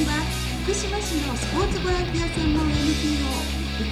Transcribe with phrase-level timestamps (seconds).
[0.00, 0.16] 組は
[0.64, 3.20] 福島市のスポーツボランティア専門 NPO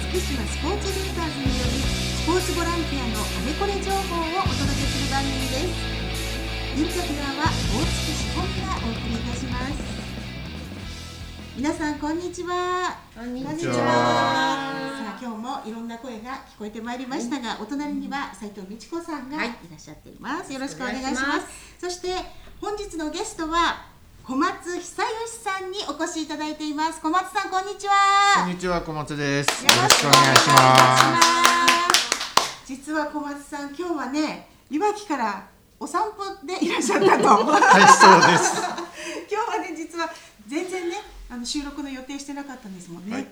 [0.09, 9.85] 福島スポーツルーターズによるスポーツボランティアのあれこれ情報をお届けする番組ですインタビュアーは大月しほみがお送りいたします
[11.57, 12.95] 皆さんこんにちは。
[13.13, 13.75] こんにちは。
[13.75, 19.47] さあ今日もいろんな声が聞こえてまいりましたが、お隣には斉藤美智子さんがはい。
[19.49, 21.77] いらっしゃっています、よろしくお願いします。
[21.77, 22.15] そして
[22.61, 23.98] 本日のゲストは
[24.29, 24.83] 小松久義
[25.27, 27.01] さんにお越しいただいています。
[27.01, 29.65] 小松さんこんにちこはんにちは、小松です。
[29.65, 32.67] よろしくお願いします。
[32.67, 35.47] 実は小松さん今日はねいわきから
[35.79, 37.25] お散歩でいらっしゃったと。
[37.41, 38.53] はい、そうです。
[39.33, 40.07] 今日はね実は
[40.47, 40.97] 全然ね
[41.31, 43.27] あの収録の予定してなかったんですもんね、はい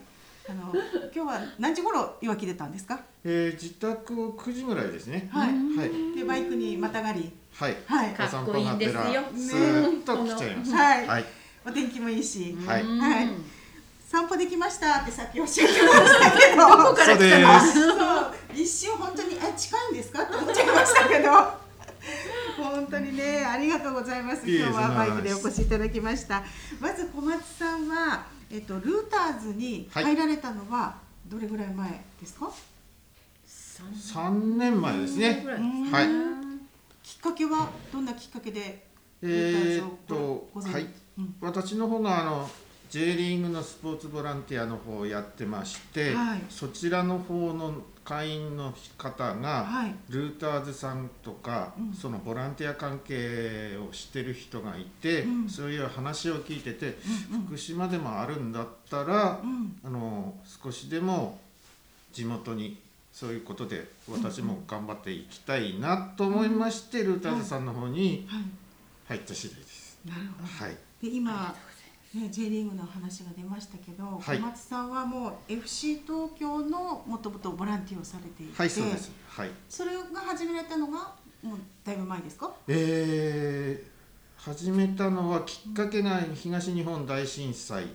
[0.50, 0.74] あの
[1.14, 3.00] 今日は何時頃いわき出たんですか？
[3.26, 5.30] えー、自宅を9時ぐらいですね。
[5.32, 6.16] はいはい。
[6.18, 7.76] でバイクにまたがりはい。
[7.86, 10.78] はいお散歩かっこいいんですよがてら、スーッと来ちゃいました。
[10.78, 11.26] はい、はい。
[11.66, 12.82] お天気もいいし、はい。
[12.82, 13.28] うんはい
[14.08, 17.60] 散歩できましたってさっきおっしゃってましたけどどこから来たの？
[17.60, 17.74] す。
[17.74, 20.24] そう一瞬本当にあ近いんですか？
[20.24, 21.67] って思っちゃいましたけど
[22.58, 24.50] 本当にねありがとうございます。
[24.50, 26.44] 今日はバイクでお越しいただきました。
[26.80, 30.98] まず小松さんは、えっと、ルーターズに入られたのは
[31.28, 32.50] どれぐらい前ですか、
[33.96, 35.46] 三年前ですね。
[35.46, 36.08] うんはい。
[37.04, 38.88] きっかけはどんなきっかけで
[39.22, 40.88] ルえーっーターズをと、はい。
[41.18, 41.36] うん。
[41.42, 42.50] 私の方があの
[42.90, 46.42] J リーグのスポーツボランティアの方をやってまして、はい。
[46.50, 49.96] そちらの方の会員の方が、はい。
[50.10, 51.94] ルーターズさんとか、うん。
[51.94, 55.50] そのボランティア関係をしてる人がいて、うん。
[55.50, 56.98] そういう話を聞いてて、
[57.32, 57.46] うんうん。
[57.48, 59.80] 福島でもあるんだったら、うん。
[59.84, 61.40] あの少しでも
[62.14, 62.80] 地元に
[63.12, 68.44] そういうことで私も頑張っていきたいなと思いまして、ルーターズさんの方にはい。
[69.08, 70.00] 入った次第です。
[70.06, 70.66] なるほど。
[70.66, 71.56] はい、で今
[72.18, 74.38] ね、J リーグの話が出ましたけど、はい。
[74.38, 79.12] 小松さんはもう FC 東京のもともとボランティアをされていて、はい、そうです。
[79.28, 79.52] はい。
[79.70, 81.14] それが始められたのが
[81.44, 82.52] もうだいぶ前ですか？
[82.68, 87.86] えー、始めたのはきっかけが東日本大震災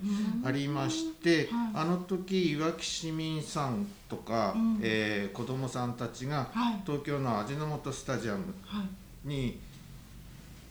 [0.45, 1.71] ありまして、はい。
[1.75, 4.79] あの時いわき市民さんとか、うん。
[4.83, 6.83] えー子どもさんたちがはい。
[6.87, 9.29] 東京の味の素スタジアムはい。
[9.29, 9.59] に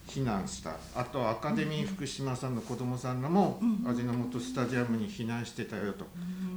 [0.07, 0.75] 避難した。
[0.95, 3.89] あとアカデミー福島さんの子どもさんらもうん。
[3.89, 6.05] 味の素スタジアムに避難してたよと。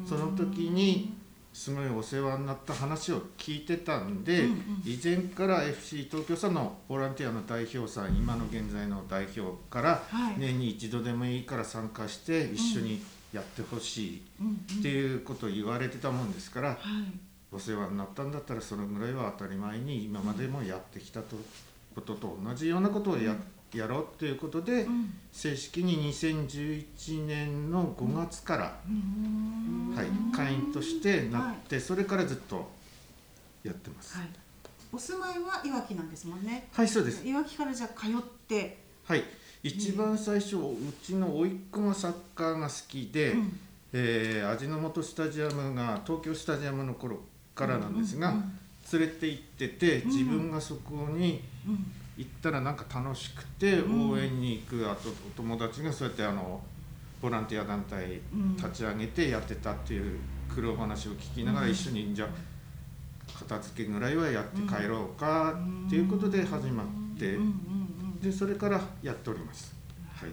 [0.09, 1.15] その時に
[1.53, 4.49] すごいお世話になった話を聞いてたんで、
[4.84, 10.34] 以前から FC 東京さんのボランティアの代表さん今の現在の代表からはい。
[10.38, 13.00] 年に一度でもいいから参加して一緒に
[13.32, 14.22] やってほしい
[14.78, 16.76] っていうことを言われてたもんですからはい。
[17.53, 21.37] お世話になったんだったらそのぐらいは当たり前に今までもやってきたと
[21.94, 23.37] ことと同じようなことをや,、
[23.72, 25.15] やろうということでうん。
[25.32, 29.94] 正式に2011年の5月から、うん。
[29.94, 32.71] はい、会員としてなって、それからずっと
[33.62, 34.16] やってます。
[34.16, 34.28] はい。
[34.93, 36.69] お住まいはいわきなんですもんね。
[36.72, 37.27] はい、そうです。
[37.27, 38.12] いわきからじゃあ通っ
[38.47, 39.25] て、はい、
[39.62, 43.61] 一番最初、うちの甥っ子がサッカーが好きで、うん。
[43.97, 47.21] えー味の素スタジアムが東京スタジアムの頃
[47.55, 48.59] からなんですが、うんうん
[48.93, 50.11] 連れて行っててうん。
[50.11, 51.93] 自分がそこにうん。
[52.17, 54.11] 行ったらなんか楽しくてうん。
[54.11, 56.62] 応援に行く、あとお友達がそうやってあの
[57.21, 58.56] ボランティア団体うん。
[58.56, 60.19] 立ち上げてやってたっていう
[60.55, 61.73] 苦労話を聞きながらうん。
[61.73, 62.28] 一緒にじゃあ
[63.39, 66.87] 片付けぐらいはやって帰ろうかっていうことで始まっ
[67.19, 67.37] て
[68.23, 69.75] でそれからやっております。
[70.15, 70.31] はい、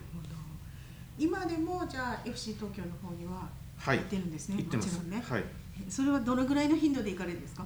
[1.17, 3.97] 今でもじゃあ FC 東京の方にははい。
[3.97, 4.85] 行ってるんですね、行ってます。
[4.97, 5.43] もちろんね、はい。
[5.89, 7.65] それはどのぐらいの頻度で行かれるんですか？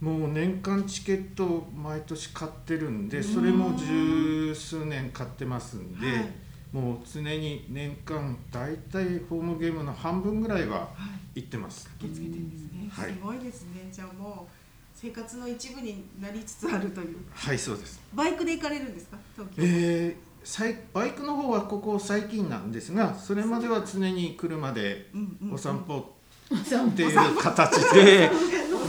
[0.00, 6.28] もう年間チケットを毎年買ってるんでそれも十数年買ってますんで、はい。
[6.72, 10.88] もう常に年間大体ホームゲームの半分ぐらいはは
[11.34, 11.40] い。
[11.42, 11.88] 行ってます。
[11.90, 13.12] 駆けつけてるんですね、はい。
[13.12, 13.88] すごいですね。
[13.92, 14.52] じゃあもう
[14.94, 17.16] 生活の一部になりつつあるという。
[17.32, 18.00] はいそうです。
[18.14, 19.16] バイクで行かれるんですか？
[19.36, 25.10] 東京、えー、さいバイクの方はここ最近なんですがそれまでは常に車で
[25.52, 26.14] お散歩
[26.52, 28.30] っていう形で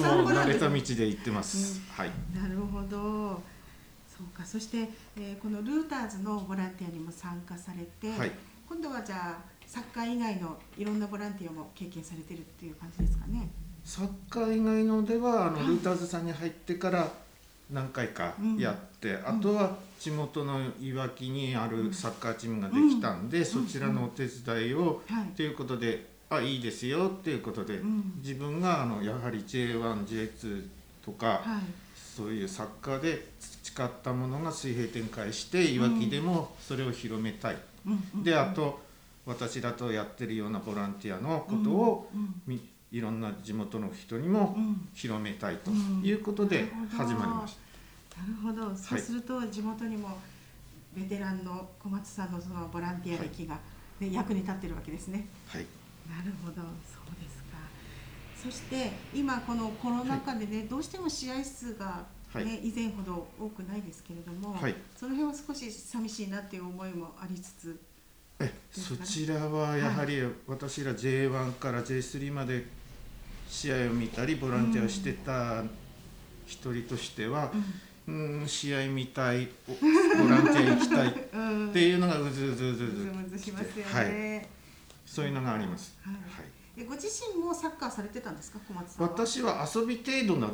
[0.01, 1.81] も慣れた道で行ってます。
[1.91, 2.11] はい。
[2.35, 3.41] なるほど。
[4.07, 4.45] そうか。
[4.45, 8.31] そして、えーこのルーターズのボランティアにも参加されて、はい。
[8.67, 13.49] 今度はじゃあサッカー以外のいろんなボランティアも経験されてるっていう感じですかね。
[13.83, 15.67] サッカー以外のではあのはい。
[15.67, 17.11] ルーターズさんに入ってから
[17.71, 25.25] 何回かやって、あとは地元のいわきにあるサッカーチームができたんで、そちらのお手伝いを、はい。
[25.35, 28.13] ということであいいですよっていうことで、うん。
[28.17, 30.63] 自分があのやはり J1J2
[31.05, 31.91] とか、はい。
[31.95, 37.57] そういうサッカーで培ったものが水平展開していわきでもそれを広めたい。
[37.85, 38.79] うんうんであと
[39.25, 42.09] 私らとやってるようなボランティアのことを、
[42.47, 42.59] み
[42.91, 44.57] いろんな地元の人にも
[44.95, 45.69] 広めたいと
[46.03, 47.55] いうことで始まりまし
[48.13, 48.21] た。
[48.21, 50.17] なるほど、そうすると地元にも
[50.95, 53.59] ベテランの小松さんのそのボランティア歴が、
[53.99, 55.27] ね役に立ってるわけですね。
[55.47, 55.65] はい。
[56.11, 57.57] なるほど、そうですか。
[58.43, 62.69] そして今このコロナ禍でね、どうしても試合数がね、はい。
[62.69, 64.75] 以前ほど多くないですけれども、はい。
[64.95, 67.79] その辺は少し寂しいなっていう思いもありつつ、
[68.41, 72.65] えそちらはやはり私ら J1 から J3 まで
[73.47, 75.63] 試合を見たりボランティアをしてた
[76.47, 77.51] 一人としては、
[78.07, 84.49] うん、試合見たいおボランティア行きたいっうん、ていうのがうずうずうずうずずむずしますよはい、ね。
[85.11, 86.11] そういうのがあります、は
[86.81, 86.85] い。
[86.85, 89.11] ご自身もサッカーされてたんですか、小松さんは。
[89.11, 90.51] 私は遊び程度だっ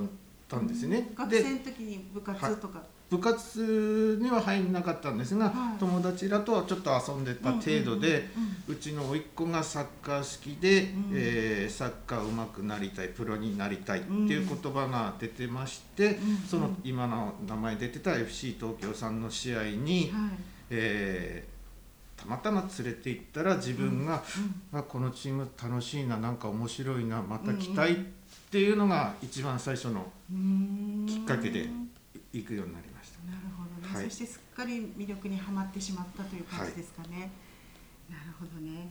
[0.50, 2.82] たんですね、学で生の時に部活とか。
[3.10, 5.80] 部活には入んなかったんですが、はい。
[5.80, 8.30] 友達らとはちょっと遊んでた程度で、
[8.68, 16.18] うちの甥っ子がサッカー好きで、んえーサッカー上手くなりたいプロになりたいっていう言葉が出てまして、ん
[16.50, 20.32] その今の名前出てた FC 東京さんの試合に、はい。
[20.72, 21.57] えーた
[22.28, 24.24] またま連れて行ったら自分が、
[24.74, 27.98] あこのチーム楽しいななんか面白いなまた来たいっ
[28.52, 31.06] ていうのが一番最初のうん。
[31.08, 31.70] きっかけで
[32.34, 33.20] 行くようになりました。
[33.32, 34.06] なるほどね、はい。
[34.10, 37.32] そしてすっかり魅力にはまってしまったという感じですかね、
[38.10, 38.90] なるほどね。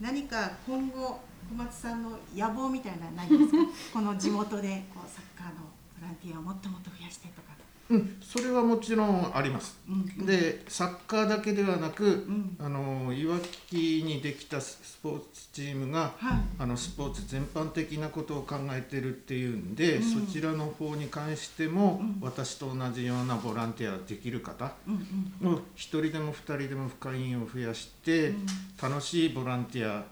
[0.00, 3.58] 何か今後小松さんの野望みたいなのはないんですか？
[3.94, 5.62] この地元でこうサッカーの
[5.98, 7.48] ボランティアをもっともっと増やしてとか
[7.88, 9.78] うん、それはもちろんあります。
[9.88, 10.26] うん。
[10.26, 12.56] でサッカーだけではなく、ん。
[12.58, 13.38] あのいわ
[13.68, 16.40] きにできたスポーツチームがはい。
[16.58, 24.72] あのスポーツ全般的なことを考えてるっていうんで、そちらの方に関しても、私と同じようなボランティアができる方。
[24.88, 25.54] うんうん。
[25.54, 28.34] を一人でも二人でも会員を増やして、
[28.82, 30.04] 楽しいボランティア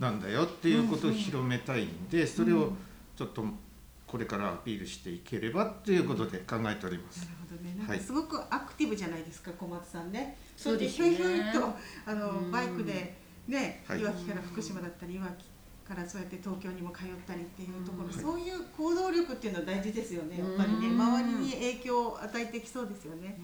[0.00, 2.72] なんだよっていうことを広めたいんで、それを
[3.16, 3.44] ちょっと
[4.06, 7.20] これからアピールしていければっていうことで考えております。
[7.20, 7.74] なるほどね。
[7.76, 10.36] なんはいかすごくアクティブじゃないですか、小松さんね。
[10.56, 11.74] そうですねれでひょいひょいと
[12.06, 13.14] あのうんバイクで
[13.48, 15.44] ね、はいいわきから福島だったりいわき
[15.88, 20.38] からそうやって東京にも通ったりっていうところ、うんそういう行動力っていうのは大事ですよね。
[20.38, 23.28] やっぱりね、うん周りに影響を与えてきそうですよね。
[23.28, 23.36] ね。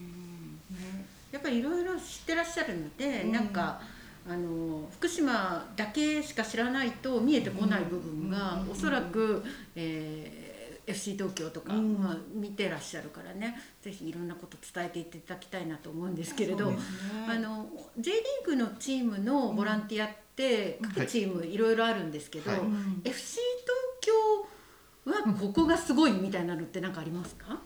[1.31, 3.81] やっぱりいろいろ知ってらっしゃるので、うんなんか
[4.29, 9.43] あの福島だけしか知らないと見えてこない部分が、うんおそらく、
[9.75, 10.42] えー
[10.87, 11.94] FC 東京とか、うん。
[11.94, 16.79] まあ、見てらっしゃるからねぜひいろんなこと伝えていっていただきたいなと思うんですけれど、ね。
[17.29, 17.69] あの
[17.99, 21.56] J リーグのチームのボランティアって、各チームい。
[21.56, 22.61] ろいろあるんですけど、はい。
[22.61, 23.38] うん FC
[24.00, 24.12] 東京
[25.05, 27.61] はここがすごいみたいなのって何かありますか、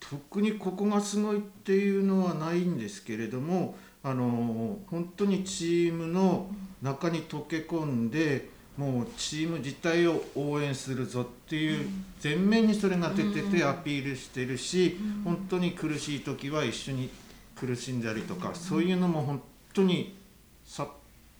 [0.00, 6.50] 特にここがすごいっていうのはないんですけれどもあの本当にチームの
[6.82, 8.48] 中に溶け込んで
[8.78, 11.88] もうチーム自体を応援するぞっていう
[12.22, 17.10] 前面にそれが出ててアピールしてるし本当に苦しい時は一緒に
[17.56, 19.42] 苦しんだりとかそういうのも本
[19.74, 20.16] 当に
[20.64, 20.86] サ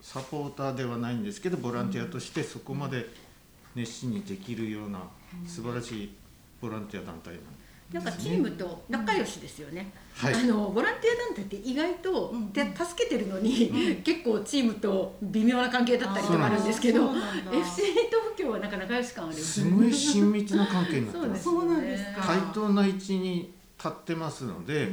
[0.00, 3.06] サポーターではないんですけどボランティアとしてそこまで
[3.76, 4.98] 熱心にできるような
[5.46, 6.14] 素晴らしい
[6.60, 10.34] ボランティア団体なんでなんかチームと仲良しですよね、はい。
[10.34, 12.52] あのボランティア団体って意外と、うん。
[12.52, 17.10] で助けてるのに、結構チームと微妙な関係だったりとかあるんですけど
[17.50, 19.60] FC 東京はなんか仲良し感あります。
[19.60, 22.26] すごい親密な関係になってますそうなんですか。
[22.26, 24.90] 対等な位置に立ってますので、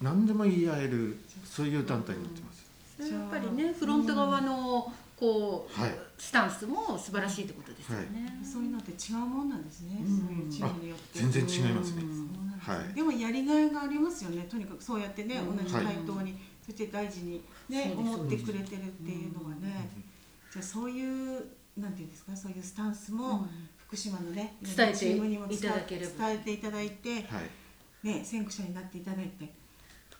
[0.00, 2.66] 何でも言い合えるそういう団体になってます。
[2.96, 9.98] それやっぱりねフロント側のこう、はいスタンスも素晴らしいってことですよね、そういうのって違うもんなんですね。
[10.00, 11.20] うんそういうチームによって。
[11.20, 12.02] 全然違いますね。
[12.02, 12.08] そう
[12.46, 14.46] なんですねはいでもやりがいがありますよね。
[14.50, 19.88] とにかくそうやってね、うん同じ対等に、そして大事にね思ってくれてるっていうのはね。
[20.50, 21.44] じゃあそういう
[21.76, 23.46] なんていうんですか、そういうスタンスも
[23.76, 27.22] 福島のね伝えてチームにも伝いただければ伝えていただいて、はい。
[28.06, 29.52] ね先駆者になっていただいて。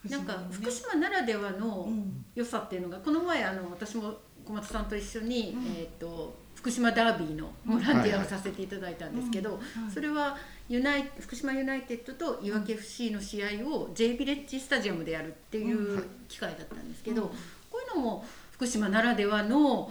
[0.08, 4.14] なんか福島ならではのうん良さっていうのがこの前あの私も
[4.46, 5.66] 小松さんと一緒に、うん。
[5.76, 9.60] えー、と福島ダービーのボランティアをさせていただいたんですけど、
[9.92, 10.36] それは
[10.68, 17.28] ユナイ福島ユナイテッドといわき FC の試合を J ビレッジスタジアムでやるっていう機会だったんですけど、うん。
[17.28, 17.34] こ
[17.74, 19.90] ういうのも福島ならではの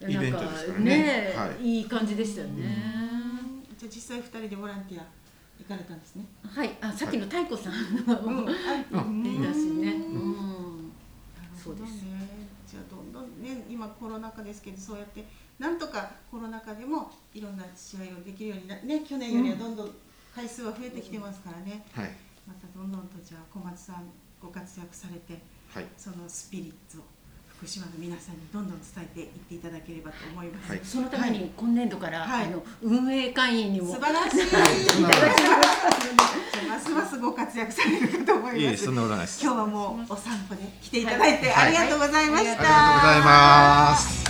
[0.00, 0.84] なんイベンかトですからね。
[0.84, 1.78] ねはい。
[1.78, 2.64] いい感じでしたよね。
[3.76, 5.04] じゃあ実際二人でボランティア
[5.58, 6.26] 行かれたんですね。
[6.46, 7.74] はい、あさっきの太鼓さん
[8.06, 8.44] うん。
[8.44, 8.50] も
[9.26, 9.92] いいだしね。
[9.92, 10.92] うん。
[11.56, 12.00] そうです。
[12.00, 15.24] じゃあどんどんね今コロナ禍ですけどそうやって
[15.58, 19.90] なんとかコロナ禍でもいろんな試合をできるようになね去年よりはどんどん
[20.34, 22.10] 回数は増えてきてますからね、はい。
[22.46, 24.04] またどんどんとじゃあ小松さん
[24.42, 25.40] ご活躍されて
[25.72, 25.86] はい。
[25.96, 27.02] そのスピリッツを
[27.48, 30.70] 福福島の皆さんにどんどん伝えていっていただければと思います。
[30.70, 30.80] はい。
[30.84, 32.46] そのために今年度から、はい。
[32.46, 34.36] あの運営会員にも素晴らしい。
[36.68, 38.84] ますますご活躍されるかと思います。
[38.84, 42.50] そんなことないです今日はもうお散歩で来ていただいてはいありがとうございました。
[42.50, 44.23] はいありがとうございます